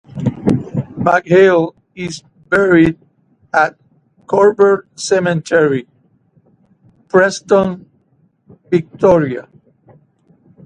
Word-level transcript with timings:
McHale 0.97 1.75
is 1.93 2.23
buried 2.49 2.97
at 3.53 3.75
Coburg 4.25 4.87
Cemetery, 4.95 5.87
Preston, 7.07 7.85
Victoria. 8.71 9.47